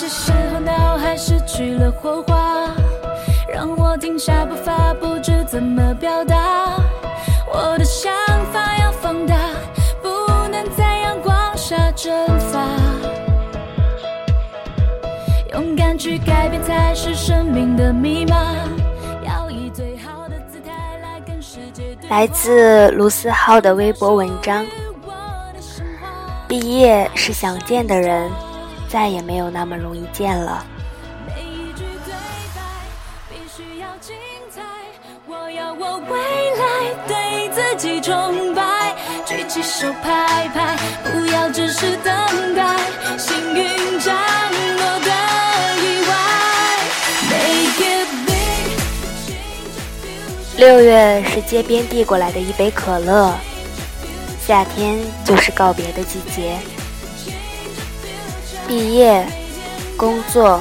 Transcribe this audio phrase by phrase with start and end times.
[0.00, 2.74] 些时候脑海失去了火花，
[3.52, 6.80] 让我停下步伐，不知怎么表达。
[7.52, 8.10] 我的想
[8.50, 9.36] 法要放大，
[10.00, 10.08] 不
[10.48, 12.66] 能在阳光下蒸发。
[15.52, 18.54] 勇敢去改变才是生命的密码。
[19.22, 20.72] 要以最好的姿态
[21.02, 21.94] 来跟世界。
[22.08, 24.64] 来自卢思浩的微博文章：
[26.48, 28.30] 毕业是想见的人，
[28.90, 30.66] 再也没有那么容易见了。
[31.24, 32.12] 每一句对
[32.56, 32.60] 白
[33.28, 34.16] 必须要精
[34.50, 34.60] 彩，
[35.28, 36.18] 我要我未
[36.56, 42.12] 来对自己崇拜，举起手拍拍，不要只是等
[42.56, 42.76] 待，
[43.16, 44.12] 幸运降
[44.76, 45.10] 落的
[45.78, 46.10] 意外。
[47.30, 48.74] Make it big,
[49.24, 50.58] change the future.
[50.58, 53.32] 六月是街边递过来的一杯可乐，
[54.44, 56.58] 夏天就是告别的季节。
[58.70, 59.26] 毕业、
[59.96, 60.60] 工作、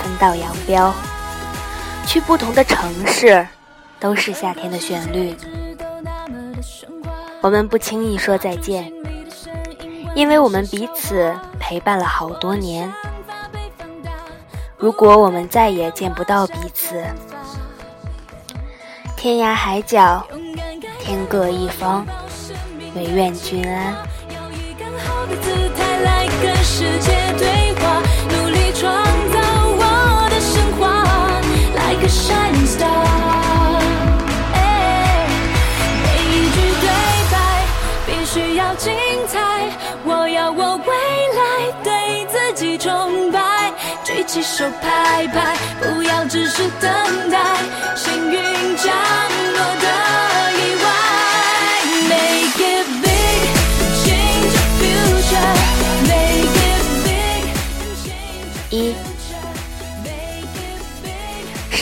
[0.00, 0.92] 分道扬镳，
[2.04, 3.46] 去不同的城市，
[4.00, 5.32] 都是夏天的旋律。
[7.40, 8.92] 我们不轻易说再见，
[10.16, 12.92] 因为我们彼此陪伴了好多年。
[14.76, 17.00] 如果我们再也见不到彼此，
[19.16, 20.26] 天涯海角，
[20.98, 22.04] 天各一方，
[22.96, 23.94] 唯愿君安。
[26.04, 28.84] 来跟世界对话，努力创
[29.32, 29.38] 造
[29.78, 29.82] 我
[30.30, 30.82] 的神话
[31.74, 32.86] ，like a shining star。
[34.54, 34.56] 哎
[36.02, 36.86] 每一句对
[37.32, 37.34] 白
[38.06, 38.92] 必须要精
[39.28, 39.34] 彩，
[40.04, 40.92] 我要我未
[41.34, 41.40] 来
[41.82, 43.72] 对自己崇拜，
[44.04, 46.90] 举起手拍拍，不要只是等
[47.30, 47.38] 待，
[47.94, 48.94] 幸运降
[49.54, 49.86] 落的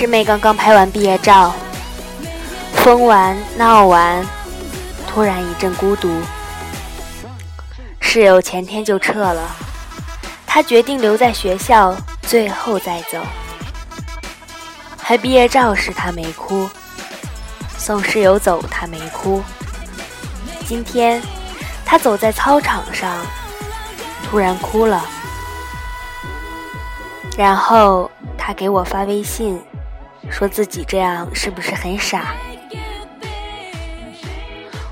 [0.05, 1.51] 师妹刚刚拍完毕业照，
[2.75, 4.23] 疯完闹完，
[5.09, 6.21] 突然一阵孤独。
[8.01, 9.49] 室友前天就撤了，
[10.47, 13.19] 她决定留在学校，最后再走。
[14.99, 16.69] 拍毕业照时她没哭，
[17.79, 19.43] 送室友走她没哭。
[20.67, 21.23] 今天
[21.83, 23.11] 她走在操场上，
[24.29, 25.03] 突然哭了。
[27.39, 29.59] 然后她给我发微信，
[30.31, 32.35] 说自己这样是不是很傻？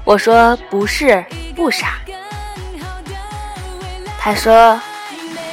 [0.04, 1.98] 我说不是，不傻。
[4.18, 4.80] 他说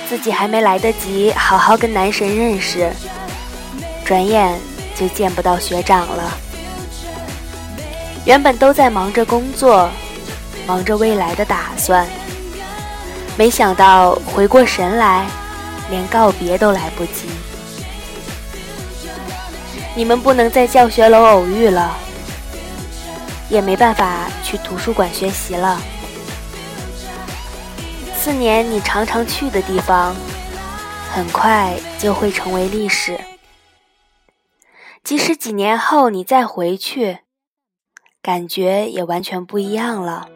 [0.08, 2.92] 自己还没来得及好好跟男神认识，
[4.06, 4.60] 转眼
[4.96, 6.32] 就见不到学长了。
[8.26, 9.90] 原本都在忙着工作，
[10.68, 12.08] 忙着未来的打算，
[13.38, 15.26] 没想到回过神来，
[15.90, 17.28] 连告别都来不及。
[20.00, 21.94] 你们不能在教学楼偶遇了，
[23.50, 25.78] 也没办法去图书馆学习了。
[28.16, 30.16] 四年你常常去的地方，
[31.12, 33.20] 很快就会成为历史。
[35.04, 37.20] 即使几年后你再回去，
[38.22, 40.30] 感觉也完全不一样了。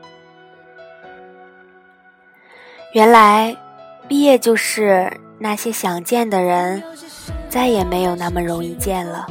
[2.91, 3.55] 原来，
[4.09, 6.83] 毕业就是那些想见的人，
[7.47, 9.25] 再也没有那么容易见了。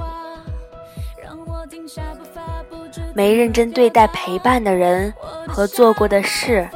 [3.15, 5.13] 没认真对待陪伴的人
[5.47, 6.69] 和做过的事，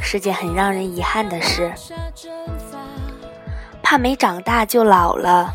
[0.00, 1.72] 是件很让人遗憾的事。
[3.82, 5.52] 怕没长大就老了，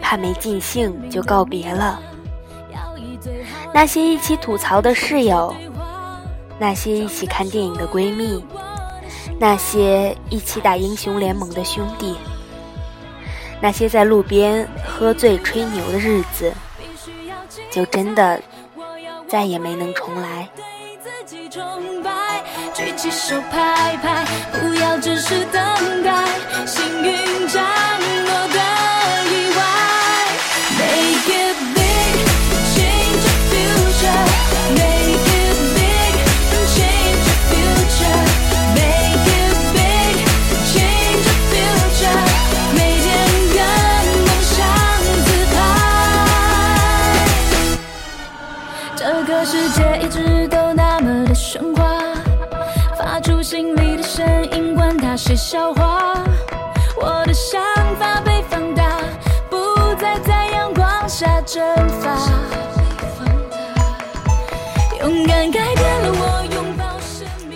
[0.00, 2.00] 怕没尽兴就告别了。
[3.72, 5.54] 那些一起吐槽的室友，
[6.58, 8.44] 那些一起看电影的闺蜜，
[9.38, 12.16] 那些一起打英雄联盟的兄弟，
[13.60, 16.52] 那些在路边喝醉吹牛的日子，
[17.70, 18.40] 就真的
[19.30, 20.48] 再也没能重来。
[20.56, 20.64] 对
[21.00, 22.42] 自己崇拜，
[22.74, 25.62] 举起手拍拍，不要只是等
[26.02, 26.24] 待，
[26.66, 27.64] 幸运降
[28.00, 28.19] 临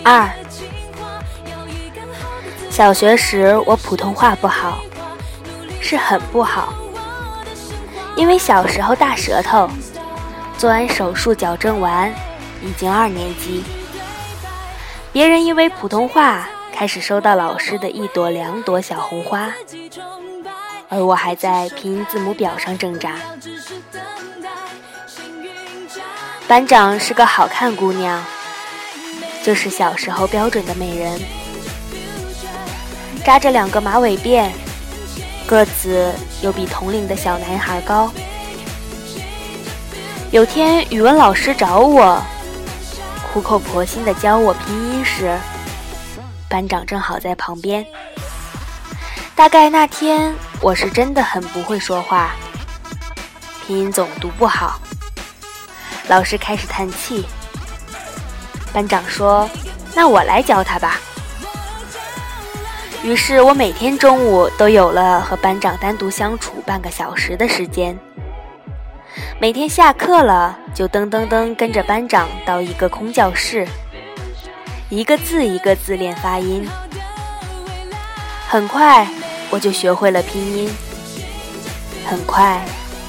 [0.07, 0.29] 二，
[2.69, 4.77] 小学时我普通话不好，
[5.81, 6.71] 是很不好，
[8.15, 9.67] 因为小时候大舌头，
[10.59, 12.13] 做完手术矫正完，
[12.61, 13.63] 已经二年级。
[15.11, 19.49] 别人因为普通话开始收到老师的一朵两朵小红花，
[20.87, 23.15] 而我还在拼音字母表上挣扎。
[26.47, 28.23] 班长是个好看姑娘，
[29.45, 31.21] 就是小时候标准的美人，
[33.23, 34.49] 扎着两个马尾辫，
[35.45, 36.11] 个子
[36.41, 38.11] 又比同龄的小男孩高。
[40.31, 42.19] 有天语文老师找我，
[43.31, 45.37] 苦口婆心的教我拼音时，
[46.49, 47.85] 班长正好在旁边。
[49.35, 52.31] 大概那天我是真的很不会说话，
[53.67, 54.81] 拼音总读不好。
[56.07, 57.27] 老师开始叹气，
[58.75, 59.49] 班长说
[59.95, 60.99] ：“那我来教他吧。”
[63.03, 67.97] 于是我每天中午都有了和班长单独相处半个小时的时间。
[69.39, 73.65] 每天下课了，就噔噔噔跟着班长到一个空教室，
[74.89, 76.67] 一个字一个字练发音。
[78.49, 79.07] 很快
[79.51, 80.69] 我就学会了拼音，
[82.05, 82.61] 很快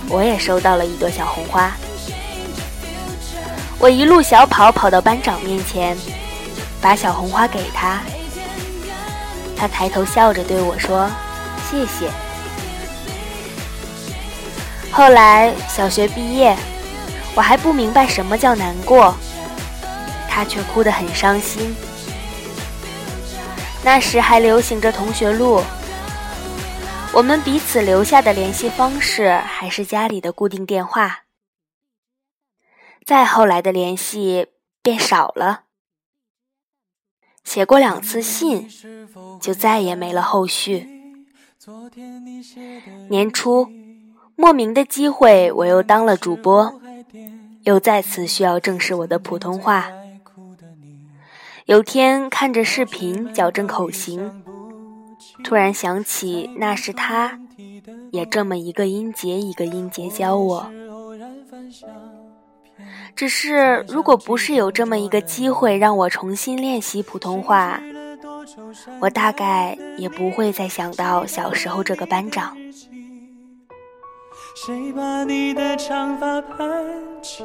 [0.09, 1.73] 我也收到了一朵小红花。
[3.79, 5.97] 我一路小跑跑到班长面前，
[6.81, 8.01] 把小红花给他。
[9.57, 11.11] 他抬头笑着对我说
[11.71, 12.11] ：“谢谢。”
[14.91, 16.57] 后来小学毕业，
[17.35, 19.15] 我还不明白什么叫难过，
[20.29, 21.77] 他却哭得很伤心。
[23.85, 25.63] 那时还流行着同学录，
[27.13, 31.26] 我们彼此留下的联系方式还是家里的固定电话。
[33.07, 34.49] 再后来的联系
[34.83, 35.61] 变少了，
[37.45, 38.69] 写过两次信，
[39.41, 40.89] 就再也没了后续。
[43.09, 43.69] 年初，
[44.35, 46.81] 莫名的机会，我又当了主播，
[47.63, 49.87] 又再次需要正视我的普通话。
[51.67, 54.43] 有天看着视频矫正口型，
[55.45, 57.39] 突然想起那是他，
[58.11, 60.69] 也这么一个音节一个音节教我。
[63.15, 67.81] 只是，如果不是有这么一个机会让我重新练习普通话，
[69.01, 72.57] 我大概也不会再想到小时候这个班长。
[74.65, 76.85] 谁把你的长发盘
[77.23, 77.45] 起？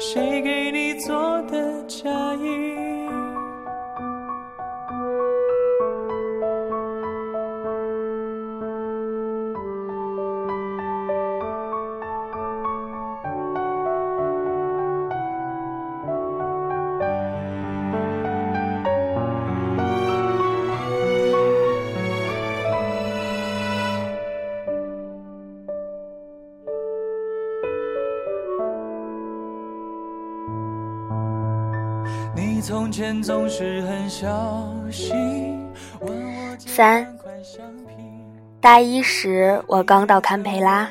[0.00, 3.03] 谁给你做的嫁衣？
[32.94, 35.68] 前总是很小心。
[36.56, 37.04] 三，
[38.60, 40.88] 大一时我刚到堪培拉，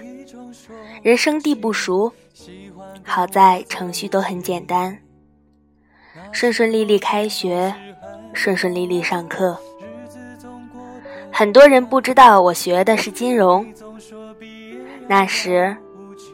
[1.01, 2.11] 人生地不熟，
[3.05, 4.99] 好在程序都很简单，
[6.33, 7.73] 顺顺利利开学，
[8.33, 9.57] 顺顺利利上课。
[11.31, 13.65] 很多人不知道我学的是金融，
[15.07, 15.73] 那时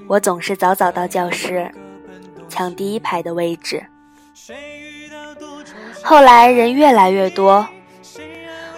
[0.07, 1.71] 我总是早早到教室，
[2.47, 3.85] 抢第一排的位置。
[6.03, 7.67] 后来人越来越多，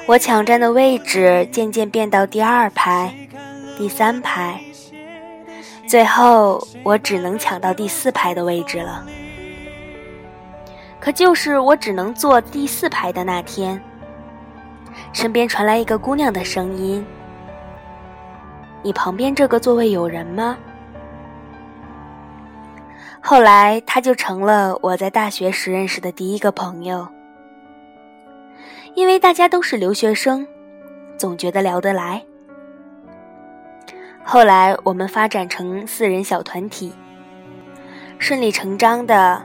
[0.05, 3.13] 我抢占的位置渐渐变到第二排、
[3.77, 4.59] 第三排，
[5.87, 9.05] 最后我只能抢到第四排的位置了。
[10.99, 13.81] 可就是我只能坐第四排的那天，
[15.13, 17.05] 身边传来一个姑娘的声音
[18.83, 20.57] ：“你旁边这个座位有人吗？”
[23.23, 27.07] 后来，他就成了我在大学时认识的第一个朋友。
[28.95, 30.45] 因为大家都是留学生，
[31.17, 32.21] 总觉得聊得来。
[34.23, 36.91] 后来我们发展成四人小团体，
[38.17, 39.41] 顺理成章的，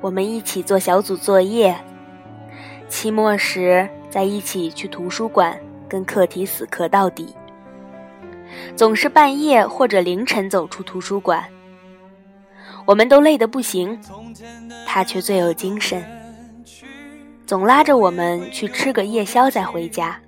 [0.00, 1.74] 我们一起做小组作业，
[2.88, 5.58] 期末时在一起去图书馆
[5.88, 7.34] 跟课题死磕到底，
[8.76, 11.42] 总是半夜或者凌晨走出图书馆。
[12.86, 14.00] 我们都累得不行，
[14.86, 16.02] 他却最有精神，
[17.44, 20.18] 总拉着我们去吃个夜宵再回家。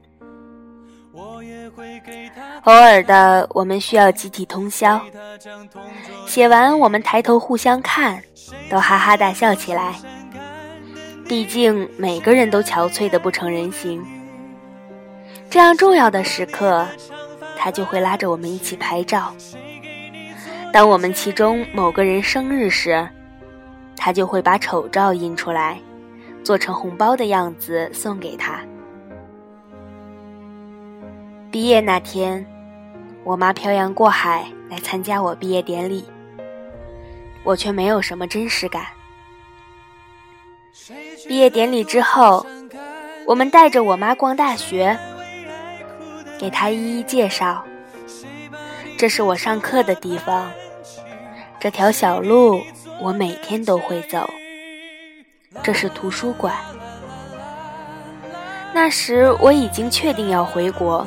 [2.64, 5.00] 偶尔的，我们需要集体通宵，
[6.26, 8.20] 写完我们抬头互相看，
[8.68, 9.94] 都哈哈大笑起来。
[11.26, 14.04] 毕竟每个人都憔悴的不成人形，
[15.48, 16.86] 这样重要的时刻，
[17.56, 19.32] 他就会拉着我们一起拍照。
[20.72, 23.08] 当我们其中某个人生日时，
[23.96, 25.80] 他就会把丑照印出来，
[26.44, 28.60] 做成红包的样子送给他。
[31.50, 32.46] 毕业那天，
[33.24, 36.04] 我妈漂洋过海来参加我毕业典礼，
[37.42, 38.84] 我却没有什么真实感。
[41.26, 42.46] 毕业典礼之后，
[43.26, 44.96] 我们带着我妈逛大学，
[46.38, 47.64] 给她一一介绍。
[48.98, 50.50] 这是我上课的地方，
[51.60, 52.60] 这条小路
[53.00, 54.28] 我每天都会走。
[55.62, 56.52] 这是图书馆。
[58.74, 61.06] 那时我已经确定要回国，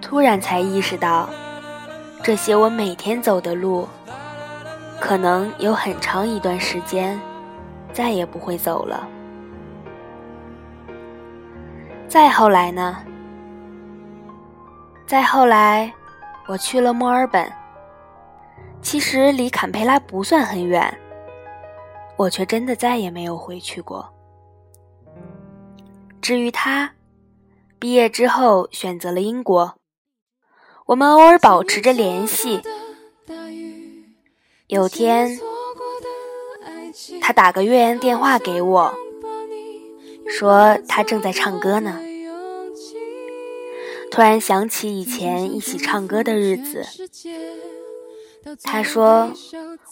[0.00, 1.28] 突然才意识到，
[2.22, 3.88] 这些我每天走的路，
[5.00, 7.20] 可能有很长一段时间
[7.92, 9.04] 再也不会走了。
[12.06, 12.98] 再后来呢？
[15.08, 15.92] 再后来。
[16.48, 17.52] 我去了墨尔本，
[18.80, 20.96] 其实离坎培拉不算很远，
[22.16, 24.08] 我却真的再也没有回去过。
[26.22, 26.92] 至于他，
[27.80, 29.74] 毕业之后选择了英国，
[30.86, 32.62] 我们偶尔保持着联系。
[34.68, 35.38] 有天，
[37.20, 38.94] 他打个越洋电话给我，
[40.28, 42.00] 说他正在唱歌呢。
[44.10, 46.86] 突然想起以前一起唱歌的日子，
[48.62, 49.32] 他说：“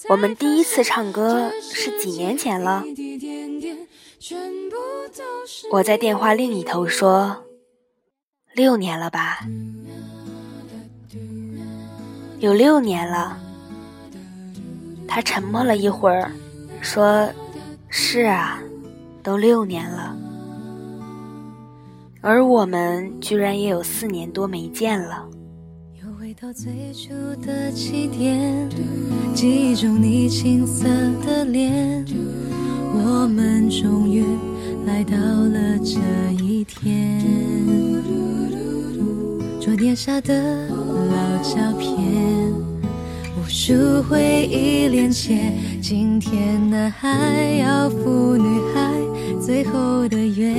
[0.08, 2.84] 我们第一次唱歌是几年前了。”
[5.72, 7.44] 我在电话另一头说
[8.54, 9.40] ：“六年了吧？
[12.38, 13.38] 有六年了。”
[15.06, 16.32] 他沉默了一会儿，
[16.80, 17.28] 说
[17.90, 18.62] ：“是啊，
[19.22, 20.16] 都六年了。”
[22.26, 25.28] 而我们居然也有四年多没见了。
[26.02, 27.12] 又回到最初
[27.44, 28.66] 的起点，
[29.34, 30.88] 记忆中你青涩
[31.26, 32.02] 的脸，
[32.94, 34.24] 我们终于
[34.86, 36.00] 来到了这
[36.42, 37.20] 一天。
[39.60, 42.50] 桌垫下的老照片，
[43.36, 48.94] 无数回忆连接，今天的还要赴女孩
[49.38, 50.54] 最后的约。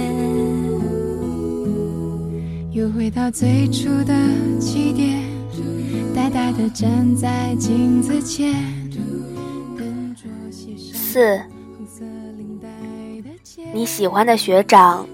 [2.75, 4.13] 又回到最初的
[4.59, 5.23] 起点，
[6.13, 8.53] 呆呆的站在镜子前。
[10.93, 11.39] 四，
[13.73, 15.07] 你喜欢的学长，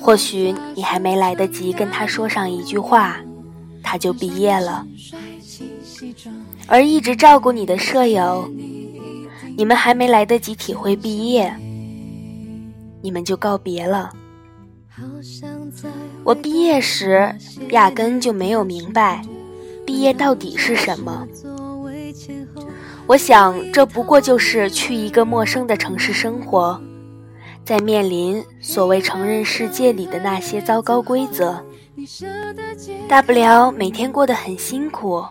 [0.00, 3.18] 或许你还没来得及跟他说上一句话，
[3.82, 4.86] 他就毕业了。
[6.66, 8.50] 而一直照顾你的舍友，
[9.54, 11.54] 你们还没来得及体会毕业，
[13.02, 14.10] 你们就告别了。
[16.26, 17.32] 我毕业时
[17.70, 19.22] 压根就没有明白，
[19.86, 21.24] 毕业到底是什么。
[23.06, 26.80] 我想，这不过就是去一个陌生的城市生活，
[27.64, 31.64] 在面临所谓成人世界里的那些糟糕规则，
[33.06, 35.24] 大不了每天过得很辛苦。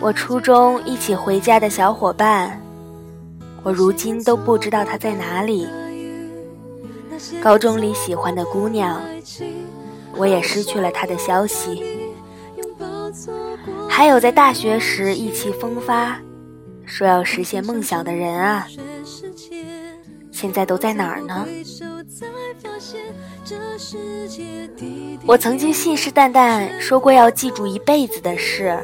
[0.00, 2.58] 我初中一起回家的小伙伴，
[3.62, 5.68] 我如今都不知道他在哪里。
[7.42, 9.00] 高中里喜欢的姑娘，
[10.16, 11.82] 我也失去了她的消息。
[13.88, 16.20] 还有在大学时意气风发，
[16.84, 18.66] 说要实现梦想的人啊，
[20.30, 21.46] 现在都在哪儿呢？
[25.26, 28.78] 我曾经信誓旦旦说过要记住一辈子的事，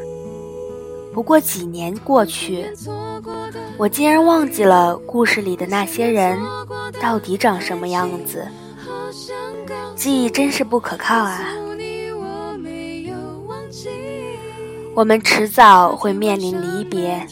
[1.15, 2.67] 不过几年过去，
[3.79, 6.37] 我竟然忘记了故事里的那些人。
[7.01, 8.47] 到底长什么样子？
[9.95, 11.41] 记忆真是不可靠啊！
[14.95, 17.27] 我们迟早会面临离别，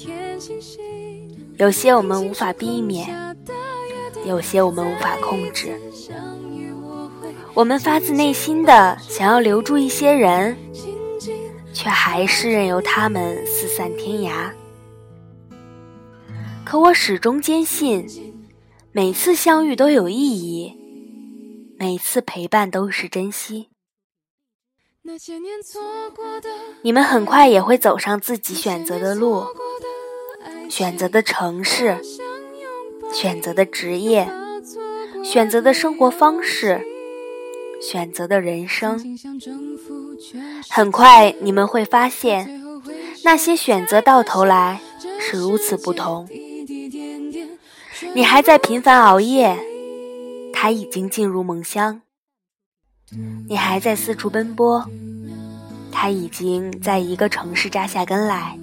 [1.57, 3.09] 有些我们无法避免，
[4.25, 5.81] 有些我们无法控制。
[7.55, 10.57] 我们发自内心的想要留住一些人，
[11.83, 14.53] 却还是任由他们四散天涯。
[16.65, 18.07] 可我始终坚信。
[18.93, 20.77] 每次相遇都有意义，
[21.79, 23.71] 每次陪伴都是珍惜。
[26.83, 29.47] 你们很快也会走上自己选择的路，
[30.69, 31.99] 选择的城市，
[33.11, 34.31] 选择的职业，
[35.25, 36.85] 选择的生活方式，
[37.83, 38.99] 选择的人生。
[40.71, 42.63] 很快你们会发现，
[43.25, 44.81] 那些选择到头来
[45.21, 46.29] 是如此不同。
[48.15, 49.59] 你还在频繁熬夜，
[50.53, 52.03] 他已经进入梦乡。
[53.49, 54.85] 你还在四处奔波，
[55.91, 58.59] 他已经在一个城市扎下根来。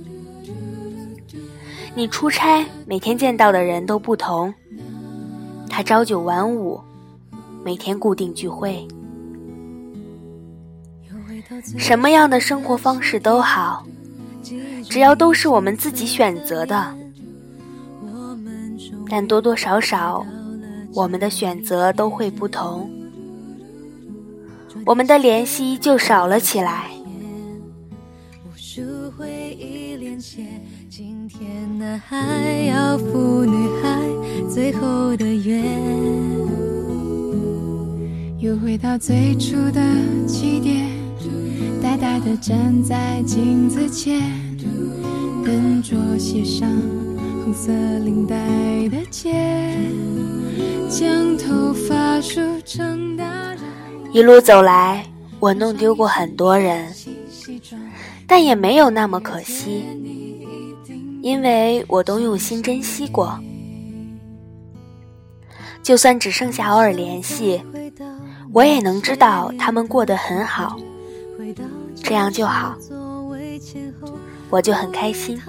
[1.96, 4.54] 你出差，每天见到的人都不同，
[5.70, 6.80] 他朝九晚五，
[7.64, 8.88] 每天固定聚会。
[11.78, 13.86] 什么样的生活方式都好，
[14.90, 16.96] 只要都是我们自己选择的。
[19.10, 20.26] 但多多少少，
[20.94, 22.90] 我们的选择都会不同，
[24.86, 26.86] 我们的联系就少了起来。
[30.90, 32.18] 今天男孩
[32.68, 34.00] 要赴女孩
[34.50, 35.64] 最后的约
[38.40, 39.82] 又回到最初的
[40.28, 40.99] 起点。
[41.82, 44.22] 呆呆地站在镜子前，
[45.44, 46.70] 笨拙写上
[47.44, 47.72] 红色
[48.04, 48.36] 领带
[48.90, 49.32] 的结，
[50.90, 53.60] 将头发梳成大人。
[54.12, 55.06] 一路走来，
[55.40, 56.94] 我弄丢过很多人，
[58.28, 59.86] 但也没有那么可惜，
[61.22, 63.40] 因为我都用心珍惜过。
[65.82, 67.62] 就算只剩下偶尔联系，
[68.52, 70.78] 我也能知道他们过得很好。
[72.04, 72.76] 这样就好，
[74.50, 75.40] 我就很开心。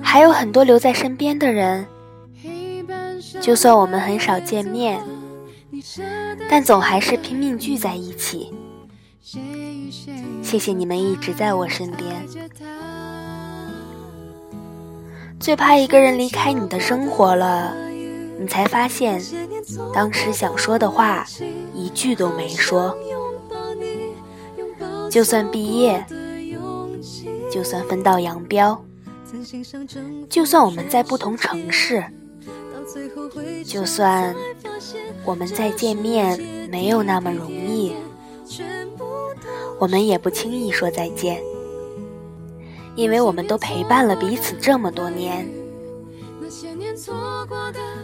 [0.00, 1.86] 还有很多留在身边的人，
[3.40, 5.00] 就算我们很少见面，
[6.48, 8.52] 但总还是拼命聚在一起。
[10.42, 12.26] 谢谢你们一直在我身边。
[15.38, 17.74] 最怕一个人离开你的生活了，
[18.40, 19.22] 你才发现，
[19.92, 21.26] 当时想说的话，
[21.74, 22.96] 一句都没说。
[25.10, 26.04] 就算毕业，
[27.50, 28.84] 就算分道扬镳，
[30.28, 32.04] 就算我们在不同城市，
[33.64, 34.34] 就算
[35.24, 36.38] 我们再见面
[36.70, 37.94] 没有那么容易，
[39.78, 41.40] 我们也不轻易说再见，
[42.94, 45.48] 因为我们都陪伴了彼此这么多年。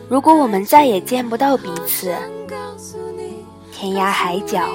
[0.09, 2.15] 如果我们再也见不到彼此，
[3.73, 4.69] 天涯海角。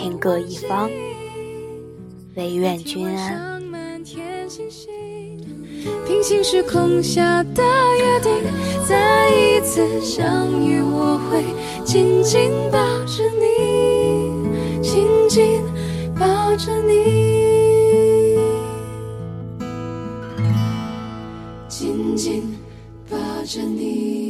[0.00, 0.90] 天各一方，
[2.34, 3.60] 唯愿君安。
[6.06, 7.62] 平行时空下的
[7.98, 8.32] 约定，
[8.88, 11.44] 再一次相遇，我会
[11.84, 15.62] 紧紧抱着你，紧紧
[16.18, 18.38] 抱着你，
[21.68, 22.42] 紧紧
[23.10, 24.29] 抱着你。